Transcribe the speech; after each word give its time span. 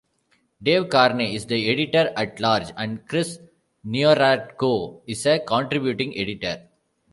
Dave 0.63 0.89
Carnie 0.89 1.35
is 1.35 1.45
the 1.45 1.69
editor-at-large 1.69 2.73
and 2.75 3.07
Chris 3.07 3.37
Nieratko 3.85 5.01
is 5.05 5.27
a 5.27 5.37
contributing 5.41 6.17
editor. 6.17 6.67